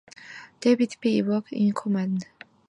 [0.61, 1.21] David D.
[1.21, 2.25] Work in command.